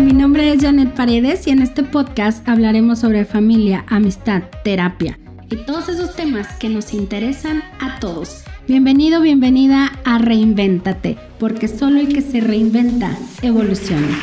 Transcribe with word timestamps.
Mi 0.00 0.14
nombre 0.14 0.50
es 0.50 0.62
Janet 0.62 0.94
Paredes 0.94 1.46
y 1.46 1.50
en 1.50 1.60
este 1.60 1.84
podcast 1.84 2.48
hablaremos 2.48 3.00
sobre 3.00 3.26
familia, 3.26 3.84
amistad, 3.86 4.44
terapia 4.64 5.18
y 5.50 5.56
todos 5.56 5.90
esos 5.90 6.16
temas 6.16 6.48
que 6.58 6.70
nos 6.70 6.94
interesan 6.94 7.62
a 7.80 8.00
todos. 8.00 8.44
Bienvenido, 8.66 9.20
bienvenida 9.20 9.92
a 10.06 10.16
Reinvéntate, 10.16 11.18
porque 11.38 11.68
solo 11.68 12.00
el 12.00 12.08
que 12.14 12.22
se 12.22 12.40
reinventa 12.40 13.14
evoluciona. 13.42 14.18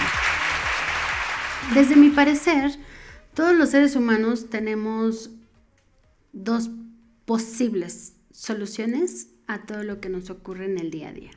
Desde 1.76 1.96
mi 1.96 2.10
parecer, 2.10 2.72
todos 3.36 3.56
los 3.56 3.70
seres 3.70 3.96
humanos 3.96 4.50
tenemos 4.50 5.30
dos 6.34 6.72
posibles 7.26 8.16
soluciones 8.32 9.28
a 9.46 9.60
todo 9.68 9.84
lo 9.84 10.02
que 10.02 10.10
nos 10.10 10.32
ocurre 10.32 10.66
en 10.66 10.80
el 10.80 10.90
día 10.90 11.10
a 11.10 11.14
día. 11.14 11.32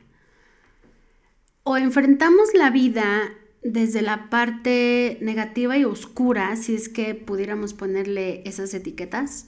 O 1.61 1.77
enfrentamos 1.77 2.49
la 2.55 2.71
vida 2.71 3.29
desde 3.63 4.01
la 4.01 4.29
parte 4.29 5.17
negativa 5.21 5.77
y 5.77 5.85
oscura, 5.85 6.55
si 6.55 6.75
es 6.75 6.89
que 6.89 7.13
pudiéramos 7.13 7.73
ponerle 7.73 8.41
esas 8.45 8.73
etiquetas, 8.73 9.47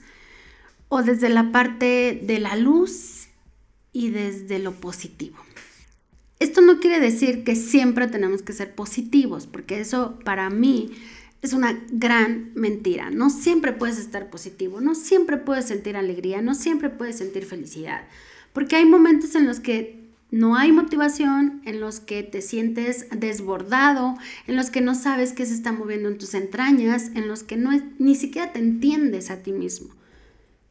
o 0.88 1.02
desde 1.02 1.28
la 1.28 1.50
parte 1.50 2.20
de 2.22 2.38
la 2.38 2.56
luz 2.56 3.28
y 3.92 4.10
desde 4.10 4.58
lo 4.58 4.72
positivo. 4.72 5.36
Esto 6.38 6.60
no 6.60 6.78
quiere 6.78 7.00
decir 7.00 7.42
que 7.42 7.56
siempre 7.56 8.06
tenemos 8.06 8.42
que 8.42 8.52
ser 8.52 8.74
positivos, 8.74 9.46
porque 9.46 9.80
eso 9.80 10.18
para 10.24 10.50
mí 10.50 10.90
es 11.42 11.52
una 11.52 11.84
gran 11.90 12.52
mentira. 12.54 13.10
No 13.10 13.30
siempre 13.30 13.72
puedes 13.72 13.98
estar 13.98 14.30
positivo, 14.30 14.80
no 14.80 14.94
siempre 14.94 15.36
puedes 15.36 15.66
sentir 15.66 15.96
alegría, 15.96 16.42
no 16.42 16.54
siempre 16.54 16.90
puedes 16.90 17.18
sentir 17.18 17.44
felicidad, 17.44 18.06
porque 18.52 18.76
hay 18.76 18.84
momentos 18.84 19.34
en 19.34 19.46
los 19.46 19.60
que 19.60 20.03
no 20.30 20.56
hay 20.56 20.72
motivación, 20.72 21.60
en 21.64 21.80
los 21.80 22.00
que 22.00 22.22
te 22.22 22.42
sientes 22.42 23.06
desbordado, 23.10 24.16
en 24.46 24.56
los 24.56 24.70
que 24.70 24.80
no 24.80 24.94
sabes 24.94 25.32
qué 25.32 25.46
se 25.46 25.54
está 25.54 25.72
moviendo 25.72 26.08
en 26.08 26.18
tus 26.18 26.34
entrañas, 26.34 27.10
en 27.14 27.28
los 27.28 27.42
que 27.42 27.56
no 27.56 27.70
ni 27.98 28.14
siquiera 28.14 28.52
te 28.52 28.58
entiendes 28.58 29.30
a 29.30 29.42
ti 29.42 29.52
mismo. 29.52 29.94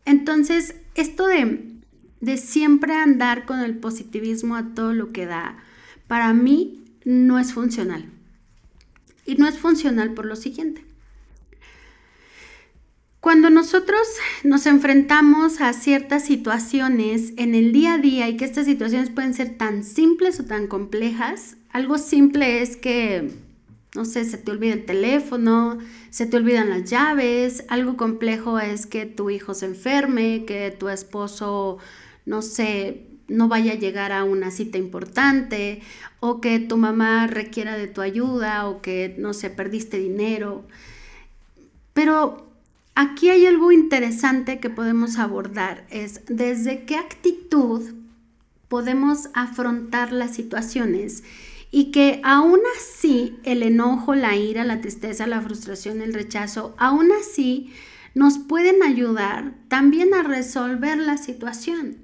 Entonces, 0.06 0.76
esto 0.96 1.28
de, 1.28 1.66
de 2.20 2.38
siempre 2.38 2.94
andar 2.94 3.46
con 3.46 3.60
el 3.62 3.78
positivismo 3.78 4.56
a 4.56 4.74
todo 4.74 4.94
lo 4.94 5.12
que 5.12 5.26
da, 5.26 5.58
para 6.08 6.34
mí 6.34 6.84
no 7.06 7.40
es 7.40 7.54
funcional. 7.54 8.06
Y 9.26 9.36
no 9.36 9.48
es 9.48 9.58
funcional 9.58 10.14
por 10.14 10.26
lo 10.26 10.36
siguiente. 10.36 10.84
Cuando 13.44 13.60
nosotros 13.60 14.00
nos 14.46 14.66
enfrentamos 14.68 15.60
a 15.60 15.74
ciertas 15.74 16.24
situaciones 16.24 17.34
en 17.36 17.56
el 17.56 17.74
día 17.74 17.96
a 17.96 17.98
día 17.98 18.30
y 18.30 18.38
que 18.38 18.46
estas 18.46 18.66
situaciones 18.66 19.10
pueden 19.10 19.34
ser 19.34 19.58
tan 19.58 19.84
simples 19.84 20.40
o 20.40 20.46
tan 20.46 20.68
complejas, 20.68 21.58
algo 21.70 21.98
simple 21.98 22.62
es 22.62 22.78
que, 22.78 23.32
no 23.96 24.06
sé, 24.06 24.24
se 24.24 24.38
te 24.38 24.50
olvida 24.50 24.76
el 24.76 24.86
teléfono, 24.86 25.78
se 26.10 26.26
te 26.26 26.38
olvidan 26.38 26.70
las 26.70 26.90
llaves, 26.90 27.66
algo 27.68 27.98
complejo 27.98 28.60
es 28.60 28.86
que 28.86 29.06
tu 29.06 29.30
hijo 29.30 29.54
se 29.54 29.66
enferme, 29.66 30.46
que 30.46 30.72
tu 30.72 30.88
esposo, 30.88 31.80
no 32.26 32.42
sé, 32.42 33.08
no 33.28 33.50
vaya 33.50 33.74
a 33.74 33.78
llegar 33.78 34.14
a 34.14 34.24
una 34.24 34.52
cita 34.52 34.78
importante 34.78 35.82
o 36.22 36.40
que 36.40 36.60
tu 36.60 36.78
mamá 36.78 37.28
requiera 37.28 37.76
de 37.76 37.88
tu 37.88 38.00
ayuda 38.00 38.70
o 38.70 38.82
que, 38.82 39.16
no 39.18 39.34
sé, 39.34 39.50
perdiste 39.50 39.98
dinero. 39.98 40.66
Pero 41.94 42.53
Aquí 42.96 43.30
hay 43.30 43.48
algo 43.48 43.72
interesante 43.72 44.60
que 44.60 44.70
podemos 44.70 45.18
abordar, 45.18 45.86
es 45.90 46.22
desde 46.28 46.86
qué 46.86 46.96
actitud 46.96 47.82
podemos 48.68 49.30
afrontar 49.34 50.12
las 50.12 50.36
situaciones 50.36 51.24
y 51.72 51.92
que 51.92 52.22
aún 52.24 52.60
así 52.78 53.36
el 53.44 53.64
enojo, 53.64 54.14
la 54.14 54.36
ira, 54.36 54.64
la 54.64 54.80
tristeza, 54.80 55.26
la 55.26 55.42
frustración, 55.42 56.02
el 56.02 56.14
rechazo, 56.14 56.76
aún 56.78 57.12
así 57.20 57.74
nos 58.14 58.38
pueden 58.38 58.84
ayudar 58.84 59.56
también 59.70 60.14
a 60.14 60.22
resolver 60.22 61.00
la 61.00 61.18
situación. 61.18 61.98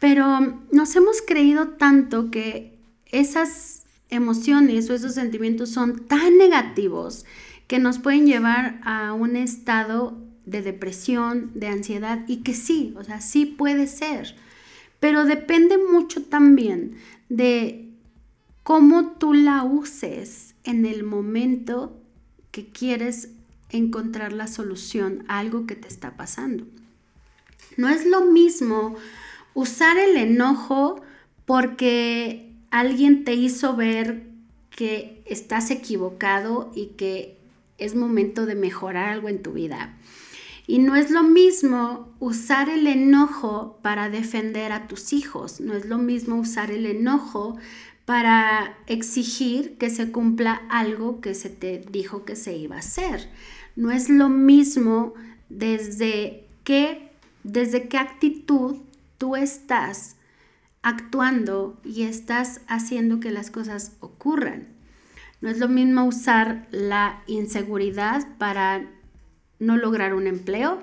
Pero 0.00 0.64
nos 0.72 0.96
hemos 0.96 1.22
creído 1.22 1.68
tanto 1.68 2.32
que 2.32 2.76
esas 3.06 3.84
emociones 4.10 4.90
o 4.90 4.94
esos 4.94 5.14
sentimientos 5.14 5.70
son 5.70 6.06
tan 6.06 6.36
negativos 6.38 7.24
que 7.68 7.78
nos 7.78 7.98
pueden 7.98 8.26
llevar 8.26 8.80
a 8.82 9.12
un 9.12 9.36
estado 9.36 10.23
de 10.46 10.62
depresión, 10.62 11.50
de 11.54 11.68
ansiedad, 11.68 12.24
y 12.26 12.38
que 12.38 12.54
sí, 12.54 12.94
o 12.96 13.04
sea, 13.04 13.20
sí 13.20 13.46
puede 13.46 13.86
ser, 13.86 14.36
pero 15.00 15.24
depende 15.24 15.76
mucho 15.78 16.22
también 16.24 16.96
de 17.28 17.88
cómo 18.62 19.12
tú 19.12 19.34
la 19.34 19.62
uses 19.62 20.54
en 20.64 20.86
el 20.86 21.04
momento 21.04 21.96
que 22.50 22.66
quieres 22.66 23.30
encontrar 23.70 24.32
la 24.32 24.46
solución 24.46 25.24
a 25.28 25.38
algo 25.38 25.66
que 25.66 25.74
te 25.74 25.88
está 25.88 26.16
pasando. 26.16 26.64
No 27.76 27.88
es 27.88 28.06
lo 28.06 28.26
mismo 28.26 28.94
usar 29.52 29.98
el 29.98 30.16
enojo 30.16 31.02
porque 31.44 32.50
alguien 32.70 33.24
te 33.24 33.34
hizo 33.34 33.76
ver 33.76 34.22
que 34.70 35.22
estás 35.26 35.70
equivocado 35.70 36.72
y 36.74 36.86
que 36.96 37.36
es 37.78 37.94
momento 37.94 38.46
de 38.46 38.54
mejorar 38.54 39.08
algo 39.08 39.28
en 39.28 39.42
tu 39.42 39.52
vida. 39.52 39.96
Y 40.66 40.78
no 40.78 40.96
es 40.96 41.10
lo 41.10 41.22
mismo 41.22 42.14
usar 42.20 42.68
el 42.70 42.86
enojo 42.86 43.78
para 43.82 44.08
defender 44.08 44.72
a 44.72 44.86
tus 44.88 45.12
hijos, 45.12 45.60
no 45.60 45.74
es 45.74 45.84
lo 45.84 45.98
mismo 45.98 46.36
usar 46.36 46.70
el 46.70 46.86
enojo 46.86 47.58
para 48.04 48.76
exigir 48.86 49.76
que 49.78 49.90
se 49.90 50.10
cumpla 50.10 50.62
algo 50.68 51.20
que 51.20 51.34
se 51.34 51.50
te 51.50 51.84
dijo 51.90 52.24
que 52.24 52.36
se 52.36 52.56
iba 52.56 52.76
a 52.76 52.80
hacer. 52.80 53.28
No 53.76 53.90
es 53.90 54.08
lo 54.08 54.28
mismo 54.28 55.14
desde 55.48 56.46
qué, 56.64 57.10
desde 57.42 57.88
qué 57.88 57.98
actitud 57.98 58.76
tú 59.18 59.36
estás 59.36 60.16
actuando 60.82 61.80
y 61.82 62.02
estás 62.02 62.60
haciendo 62.68 63.20
que 63.20 63.30
las 63.30 63.50
cosas 63.50 63.92
ocurran. 64.00 64.68
No 65.40 65.48
es 65.48 65.58
lo 65.58 65.68
mismo 65.68 66.04
usar 66.04 66.68
la 66.70 67.22
inseguridad 67.26 68.26
para 68.38 68.90
no 69.58 69.76
lograr 69.76 70.14
un 70.14 70.26
empleo 70.26 70.82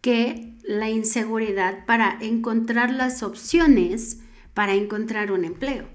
que 0.00 0.54
la 0.62 0.88
inseguridad 0.90 1.84
para 1.86 2.18
encontrar 2.20 2.90
las 2.92 3.22
opciones 3.22 4.20
para 4.54 4.74
encontrar 4.74 5.32
un 5.32 5.44
empleo. 5.44 5.86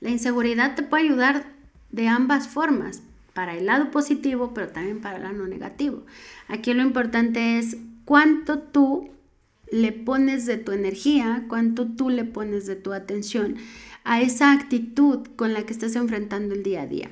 La 0.00 0.10
inseguridad 0.10 0.74
te 0.74 0.82
puede 0.82 1.04
ayudar 1.04 1.52
de 1.90 2.08
ambas 2.08 2.48
formas, 2.48 3.02
para 3.38 3.56
el 3.56 3.66
lado 3.66 3.92
positivo, 3.92 4.52
pero 4.52 4.66
también 4.66 5.00
para 5.00 5.18
el 5.18 5.22
lado 5.22 5.46
negativo. 5.46 6.04
Aquí 6.48 6.74
lo 6.74 6.82
importante 6.82 7.56
es 7.60 7.76
cuánto 8.04 8.58
tú 8.58 9.10
le 9.70 9.92
pones 9.92 10.44
de 10.44 10.56
tu 10.56 10.72
energía, 10.72 11.44
cuánto 11.48 11.86
tú 11.86 12.10
le 12.10 12.24
pones 12.24 12.66
de 12.66 12.74
tu 12.74 12.92
atención 12.92 13.54
a 14.02 14.20
esa 14.20 14.50
actitud 14.50 15.24
con 15.36 15.52
la 15.52 15.62
que 15.64 15.72
estás 15.72 15.94
enfrentando 15.94 16.52
el 16.52 16.64
día 16.64 16.82
a 16.82 16.86
día. 16.88 17.10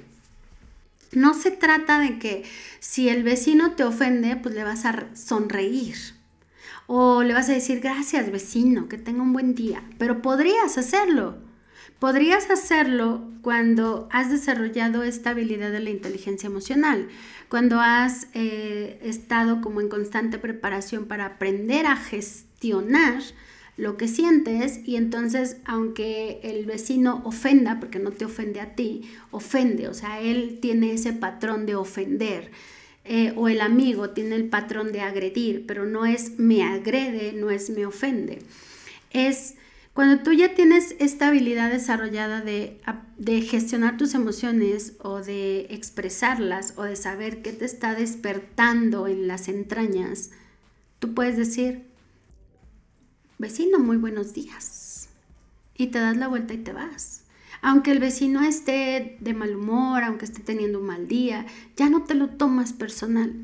No 1.13 1.35
se 1.35 1.51
trata 1.51 1.99
de 1.99 2.19
que 2.19 2.45
si 2.81 3.09
el 3.09 3.23
vecino 3.23 3.73
te 3.73 3.85
ofende, 3.85 4.37
pues 4.37 4.55
le 4.55 4.65
vas 4.65 4.85
a 4.85 5.15
sonreír. 5.15 5.97
O 6.87 7.23
le 7.23 7.35
vas 7.35 7.49
a 7.49 7.53
decir, 7.53 7.81
gracias 7.81 8.31
vecino, 8.31 8.89
que 8.89 8.99
tenga 8.99 9.23
un 9.23 9.33
buen 9.33 9.55
día. 9.55 9.83
Pero 9.99 10.23
podrías 10.23 10.79
hacerlo. 10.79 11.39
Podrías 11.99 12.51
hacerlo 12.51 13.31
cuando 13.41 14.09
has 14.13 14.31
desarrollado 14.31 15.03
esta 15.03 15.31
habilidad 15.31 15.73
de 15.73 15.81
la 15.81 15.91
inteligencia 15.91 16.49
emocional, 16.49 17.09
cuando 17.49 17.81
has 17.81 18.27
eh, 18.35 18.99
estado 19.03 19.63
como 19.63 19.81
en 19.81 19.89
constante 19.89 20.39
preparación 20.39 21.07
para 21.07 21.25
aprender 21.25 21.87
a 21.87 21.97
gestionar 21.97 23.23
lo 23.77 23.97
que 23.97 24.09
sientes 24.09 24.81
y 24.85 24.97
entonces 24.97 25.59
aunque 25.65 26.41
el 26.43 26.65
vecino 26.65 27.21
ofenda, 27.25 27.79
porque 27.79 27.99
no 27.99 28.11
te 28.11 28.25
ofende 28.25 28.61
a 28.61 28.75
ti, 28.75 29.03
ofende, 29.31 29.89
o 29.89 29.95
sea, 29.95 30.21
él 30.21 30.59
tiene 30.61 30.93
ese 30.93 31.13
patrón 31.13 31.67
de 31.67 31.75
ofender. 31.75 32.51
Eh, 33.09 33.33
o 33.37 33.49
el 33.49 33.61
amigo 33.61 34.11
tiene 34.11 34.35
el 34.35 34.49
patrón 34.49 34.91
de 34.91 35.01
agredir, 35.01 35.65
pero 35.65 35.87
no 35.87 36.07
es 36.07 36.41
me 36.41 36.65
agrede, 36.65 37.33
no 37.35 37.51
es 37.51 37.71
me 37.71 37.87
ofende. 37.87 38.41
Es 39.13 39.55
cuando 39.97 40.25
tú 40.25 40.33
ya 40.33 40.55
tienes 40.55 40.97
esta 40.99 41.29
habilidad 41.29 41.71
desarrollada 41.71 42.41
de, 42.41 42.81
de 43.17 43.41
gestionar 43.43 43.97
tus 43.97 44.15
emociones 44.15 44.95
o 44.99 45.21
de 45.21 45.69
expresarlas 45.71 46.75
o 46.77 46.83
de 46.83 46.97
saber 46.97 47.43
qué 47.43 47.53
te 47.53 47.65
está 47.65 47.95
despertando 47.95 49.07
en 49.07 49.29
las 49.29 49.49
entrañas, 49.49 50.33
tú 50.99 51.15
puedes 51.15 51.37
decir, 51.37 51.85
vecino, 53.39 53.79
muy 53.79 53.97
buenos 53.97 54.33
días. 54.33 55.09
Y 55.77 55.89
te 55.89 55.99
das 55.99 56.17
la 56.17 56.29
vuelta 56.29 56.55
y 56.55 56.59
te 56.59 56.73
vas. 56.73 57.23
Aunque 57.63 57.91
el 57.91 57.99
vecino 57.99 58.43
esté 58.43 59.17
de 59.21 59.35
mal 59.35 59.57
humor, 59.57 60.05
aunque 60.05 60.25
esté 60.25 60.41
teniendo 60.43 60.81
un 60.81 60.87
mal 60.87 61.09
día, 61.09 61.47
ya 61.77 61.89
no 61.89 62.05
te 62.05 62.15
lo 62.15 62.29
tomas 62.29 62.73
personal. 62.73 63.35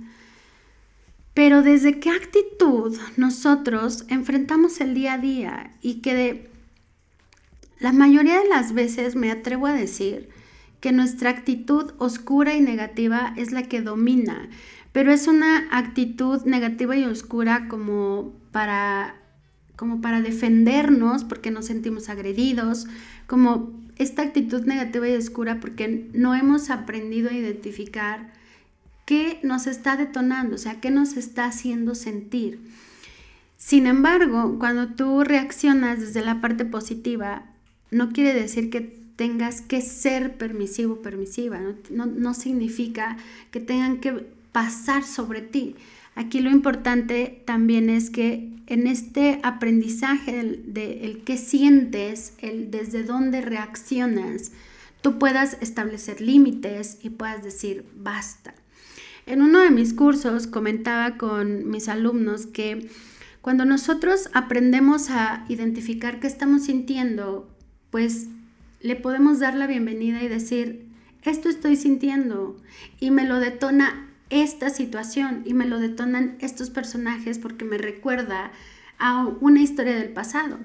Pero 1.34 1.62
desde 1.62 1.98
qué 1.98 2.10
actitud 2.10 2.98
nosotros 3.16 4.04
enfrentamos 4.08 4.80
el 4.80 4.94
día 4.94 5.14
a 5.14 5.18
día 5.18 5.70
y 5.80 6.00
que 6.00 6.50
la 7.78 7.92
mayoría 7.92 8.38
de 8.38 8.48
las 8.48 8.74
veces 8.74 9.16
me 9.16 9.30
atrevo 9.30 9.66
a 9.66 9.72
decir 9.72 10.28
que 10.80 10.92
nuestra 10.92 11.30
actitud 11.30 11.92
oscura 11.98 12.54
y 12.54 12.60
negativa 12.60 13.32
es 13.36 13.50
la 13.52 13.62
que 13.62 13.82
domina, 13.82 14.50
pero 14.92 15.10
es 15.10 15.26
una 15.26 15.68
actitud 15.70 16.42
negativa 16.44 16.96
y 16.96 17.04
oscura 17.04 17.66
como 17.68 18.32
para 18.50 19.21
como 19.82 20.00
para 20.00 20.22
defendernos 20.22 21.24
porque 21.24 21.50
nos 21.50 21.66
sentimos 21.66 22.08
agredidos, 22.08 22.86
como 23.26 23.72
esta 23.96 24.22
actitud 24.22 24.64
negativa 24.64 25.08
y 25.08 25.16
oscura 25.16 25.58
porque 25.58 26.08
no 26.14 26.36
hemos 26.36 26.70
aprendido 26.70 27.30
a 27.30 27.34
identificar 27.34 28.32
qué 29.06 29.40
nos 29.42 29.66
está 29.66 29.96
detonando, 29.96 30.54
o 30.54 30.58
sea, 30.58 30.80
qué 30.80 30.92
nos 30.92 31.16
está 31.16 31.46
haciendo 31.46 31.96
sentir. 31.96 32.60
Sin 33.56 33.88
embargo, 33.88 34.56
cuando 34.60 34.86
tú 34.86 35.24
reaccionas 35.24 35.98
desde 35.98 36.24
la 36.24 36.40
parte 36.40 36.64
positiva, 36.64 37.42
no 37.90 38.12
quiere 38.12 38.34
decir 38.34 38.70
que 38.70 38.82
tengas 39.16 39.62
que 39.62 39.80
ser 39.80 40.36
permisivo, 40.36 41.02
permisiva, 41.02 41.58
no, 41.90 42.34
significa 42.34 43.16
que 43.50 43.58
tengan 43.58 43.98
que 43.98 44.28
pasar 44.52 45.02
sobre 45.02 45.40
ti. 45.40 45.74
Aquí 46.14 46.40
lo 46.40 46.50
importante 46.50 47.42
también 47.46 47.88
es 47.88 48.10
que 48.10 48.50
en 48.66 48.86
este 48.86 49.40
aprendizaje 49.42 50.32
del, 50.32 50.74
de 50.74 51.04
el 51.04 51.24
qué 51.24 51.36
sientes, 51.36 52.34
el 52.38 52.70
desde 52.70 53.02
dónde 53.02 53.40
reaccionas, 53.40 54.52
tú 55.00 55.18
puedas 55.18 55.56
establecer 55.60 56.20
límites 56.20 56.98
y 57.02 57.10
puedas 57.10 57.42
decir 57.42 57.84
basta. 57.96 58.54
En 59.26 59.40
uno 59.40 59.60
de 59.60 59.70
mis 59.70 59.94
cursos 59.94 60.46
comentaba 60.46 61.16
con 61.16 61.68
mis 61.68 61.88
alumnos 61.88 62.46
que 62.46 62.88
cuando 63.40 63.64
nosotros 63.64 64.30
aprendemos 64.34 65.10
a 65.10 65.44
identificar 65.48 66.20
qué 66.20 66.26
estamos 66.26 66.64
sintiendo, 66.64 67.48
pues 67.90 68.28
le 68.80 68.96
podemos 68.96 69.38
dar 69.38 69.54
la 69.54 69.66
bienvenida 69.66 70.22
y 70.22 70.28
decir, 70.28 70.86
esto 71.22 71.48
estoy 71.48 71.76
sintiendo 71.76 72.56
y 73.00 73.10
me 73.10 73.26
lo 73.26 73.38
detona 73.38 74.11
esta 74.32 74.70
situación 74.70 75.42
y 75.44 75.52
me 75.52 75.66
lo 75.66 75.78
detonan 75.78 76.36
estos 76.40 76.70
personajes 76.70 77.38
porque 77.38 77.66
me 77.66 77.76
recuerda 77.76 78.50
a 78.98 79.26
una 79.40 79.60
historia 79.60 79.94
del 79.94 80.08
pasado. 80.08 80.58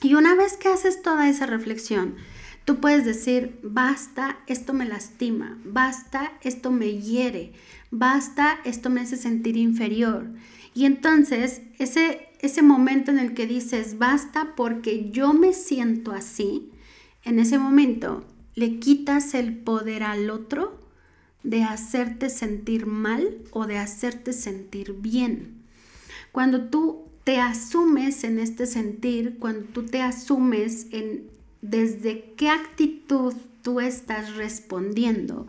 Y 0.00 0.14
una 0.14 0.36
vez 0.36 0.56
que 0.56 0.68
haces 0.68 1.02
toda 1.02 1.28
esa 1.28 1.46
reflexión, 1.46 2.14
tú 2.64 2.78
puedes 2.78 3.04
decir, 3.04 3.58
basta, 3.64 4.38
esto 4.46 4.74
me 4.74 4.84
lastima, 4.84 5.58
basta, 5.64 6.32
esto 6.40 6.70
me 6.70 7.00
hiere, 7.00 7.52
basta, 7.90 8.60
esto 8.64 8.90
me 8.90 9.00
hace 9.00 9.16
sentir 9.16 9.56
inferior. 9.56 10.28
Y 10.72 10.84
entonces 10.84 11.62
ese, 11.80 12.28
ese 12.38 12.62
momento 12.62 13.10
en 13.10 13.18
el 13.18 13.34
que 13.34 13.48
dices, 13.48 13.98
basta 13.98 14.54
porque 14.54 15.10
yo 15.10 15.32
me 15.32 15.52
siento 15.52 16.12
así, 16.12 16.70
en 17.24 17.40
ese 17.40 17.58
momento 17.58 18.24
le 18.54 18.78
quitas 18.78 19.34
el 19.34 19.56
poder 19.56 20.04
al 20.04 20.30
otro 20.30 20.87
de 21.42 21.62
hacerte 21.62 22.30
sentir 22.30 22.86
mal 22.86 23.38
o 23.50 23.66
de 23.66 23.78
hacerte 23.78 24.32
sentir 24.32 24.94
bien. 24.94 25.62
Cuando 26.32 26.68
tú 26.68 27.04
te 27.24 27.40
asumes 27.40 28.24
en 28.24 28.38
este 28.38 28.66
sentir, 28.66 29.38
cuando 29.38 29.66
tú 29.66 29.84
te 29.84 30.02
asumes 30.02 30.86
en 30.92 31.28
desde 31.62 32.32
qué 32.36 32.48
actitud 32.48 33.34
tú 33.62 33.80
estás 33.80 34.36
respondiendo, 34.36 35.46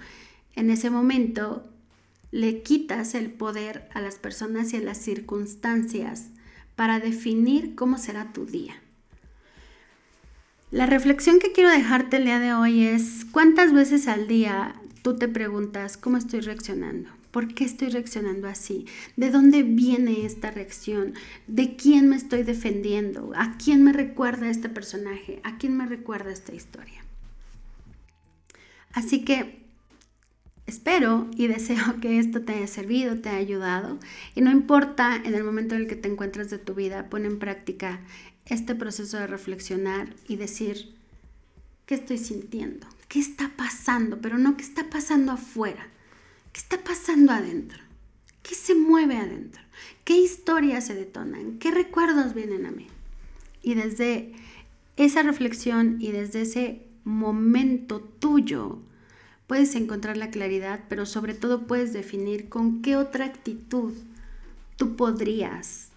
en 0.55 0.69
ese 0.69 0.89
momento 0.89 1.65
le 2.31 2.61
quitas 2.61 3.15
el 3.15 3.31
poder 3.31 3.87
a 3.93 4.01
las 4.01 4.15
personas 4.15 4.73
y 4.73 4.77
a 4.77 4.81
las 4.81 4.97
circunstancias 4.97 6.27
para 6.75 6.99
definir 6.99 7.75
cómo 7.75 7.97
será 7.97 8.31
tu 8.31 8.45
día. 8.45 8.75
La 10.71 10.85
reflexión 10.85 11.39
que 11.39 11.51
quiero 11.51 11.69
dejarte 11.69 12.17
el 12.17 12.25
día 12.25 12.39
de 12.39 12.53
hoy 12.53 12.85
es 12.85 13.25
cuántas 13.31 13.73
veces 13.73 14.07
al 14.07 14.27
día 14.27 14.78
tú 15.01 15.17
te 15.17 15.27
preguntas 15.27 15.97
cómo 15.97 16.17
estoy 16.17 16.41
reaccionando. 16.41 17.09
¿Por 17.31 17.53
qué 17.53 17.63
estoy 17.63 17.89
reaccionando 17.89 18.47
así? 18.47 18.85
¿De 19.15 19.29
dónde 19.29 19.61
viene 19.61 20.25
esta 20.25 20.49
reacción? 20.49 21.13
¿De 21.47 21.75
quién 21.75 22.09
me 22.09 22.15
estoy 22.15 22.43
defendiendo? 22.43 23.31
¿A 23.35 23.55
quién 23.57 23.83
me 23.83 23.93
recuerda 23.93 24.49
este 24.49 24.67
personaje? 24.67 25.39
¿A 25.43 25.57
quién 25.57 25.77
me 25.77 25.85
recuerda 25.85 26.31
esta 26.31 26.55
historia? 26.55 27.03
Así 28.93 29.23
que 29.23 29.61
espero 30.65 31.27
y 31.35 31.47
deseo 31.47 31.99
que 32.01 32.17
esto 32.17 32.41
te 32.41 32.53
haya 32.53 32.67
servido, 32.67 33.19
te 33.19 33.29
haya 33.29 33.37
ayudado. 33.37 33.99
Y 34.33 34.41
no 34.41 34.49
importa 34.49 35.15
en 35.15 35.35
el 35.35 35.43
momento 35.43 35.75
en 35.75 35.81
el 35.81 35.87
que 35.87 35.95
te 35.95 36.09
encuentres 36.09 36.49
de 36.49 36.57
tu 36.57 36.73
vida, 36.73 37.09
pon 37.09 37.25
en 37.25 37.37
práctica 37.37 37.99
este 38.45 38.73
proceso 38.73 39.17
de 39.17 39.27
reflexionar 39.27 40.15
y 40.27 40.37
decir, 40.37 40.95
¿qué 41.85 41.93
estoy 41.93 42.17
sintiendo? 42.17 42.87
¿Qué 43.09 43.19
está 43.19 43.51
pasando? 43.57 44.21
Pero 44.21 44.37
no 44.37 44.55
qué 44.55 44.63
está 44.63 44.89
pasando 44.89 45.33
afuera 45.33 45.85
¿Qué 46.51 46.59
está 46.59 46.83
pasando 46.83 47.31
adentro? 47.31 47.79
¿Qué 48.41 48.55
se 48.55 48.73
mueve 48.73 49.17
adentro? 49.17 49.61
¿Qué 50.03 50.17
historias 50.17 50.87
se 50.87 50.95
detonan? 50.95 51.59
¿Qué 51.59 51.69
recuerdos 51.71 52.33
vienen 52.33 52.65
a 52.65 52.71
mí? 52.71 52.87
Y 53.61 53.75
desde 53.75 54.33
esa 54.97 55.21
reflexión 55.21 55.97
y 55.99 56.11
desde 56.11 56.41
ese 56.41 56.87
momento 57.03 57.99
tuyo, 57.99 58.79
puedes 59.45 59.75
encontrar 59.75 60.17
la 60.17 60.31
claridad, 60.31 60.85
pero 60.89 61.05
sobre 61.05 61.33
todo 61.33 61.67
puedes 61.67 61.93
definir 61.93 62.49
con 62.49 62.81
qué 62.81 62.95
otra 62.95 63.25
actitud 63.25 63.93
tú 64.75 64.95
podrías 64.95 65.89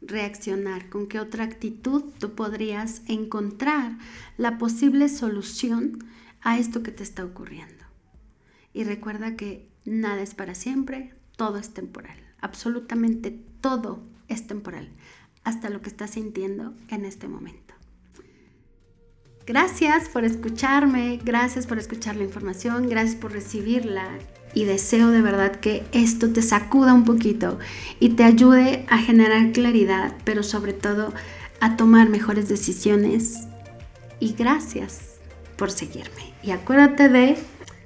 reaccionar, 0.00 0.88
con 0.88 1.08
qué 1.08 1.18
otra 1.18 1.44
actitud 1.44 2.04
tú 2.20 2.34
podrías 2.34 3.02
encontrar 3.08 3.98
la 4.36 4.56
posible 4.58 5.08
solución 5.08 5.98
a 6.42 6.58
esto 6.58 6.82
que 6.82 6.92
te 6.92 7.02
está 7.02 7.24
ocurriendo. 7.24 7.84
Y 8.72 8.84
recuerda 8.84 9.36
que 9.36 9.68
nada 9.84 10.22
es 10.22 10.34
para 10.34 10.54
siempre, 10.54 11.14
todo 11.36 11.58
es 11.58 11.72
temporal. 11.72 12.18
Absolutamente 12.40 13.30
todo 13.60 14.02
es 14.28 14.46
temporal, 14.46 14.90
hasta 15.44 15.70
lo 15.70 15.80
que 15.80 15.88
estás 15.88 16.10
sintiendo 16.10 16.74
en 16.88 17.04
este 17.04 17.28
momento. 17.28 17.74
Gracias 19.46 20.08
por 20.08 20.24
escucharme, 20.24 21.20
gracias 21.24 21.66
por 21.66 21.78
escuchar 21.78 22.16
la 22.16 22.24
información, 22.24 22.88
gracias 22.88 23.14
por 23.14 23.32
recibirla 23.32 24.08
y 24.54 24.64
deseo 24.64 25.10
de 25.10 25.22
verdad 25.22 25.60
que 25.60 25.84
esto 25.92 26.32
te 26.32 26.42
sacuda 26.42 26.94
un 26.94 27.04
poquito 27.04 27.58
y 28.00 28.10
te 28.10 28.24
ayude 28.24 28.86
a 28.88 28.98
generar 28.98 29.52
claridad, 29.52 30.16
pero 30.24 30.42
sobre 30.42 30.72
todo 30.72 31.14
a 31.60 31.76
tomar 31.76 32.08
mejores 32.08 32.48
decisiones. 32.48 33.46
Y 34.18 34.32
gracias 34.32 35.15
por 35.56 35.70
seguirme. 35.70 36.34
Y 36.42 36.50
acuérdate 36.50 37.08
de 37.08 37.36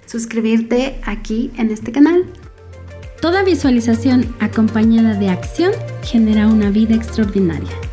suscribirte 0.06 1.00
aquí 1.04 1.50
en 1.56 1.70
este 1.70 1.92
canal. 1.92 2.24
Toda 3.20 3.42
visualización 3.42 4.34
acompañada 4.40 5.14
de 5.14 5.28
acción 5.28 5.72
genera 6.02 6.46
una 6.48 6.70
vida 6.70 6.94
extraordinaria. 6.94 7.89